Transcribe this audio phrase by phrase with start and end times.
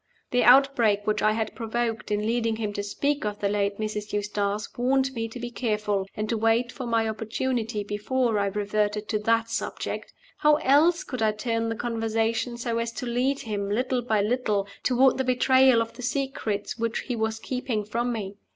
[0.31, 4.11] The outbreak which I had provoked in leading him to speak of the late Mrs.
[4.13, 9.07] Eustace warned me to be careful, and to wait for my opportunity before I reverted
[9.09, 10.11] to that subject.
[10.37, 14.67] How else could I turn the conversation so as to lead him, little by little,
[14.81, 18.37] toward the betrayal of the secrets which he was keeping from me?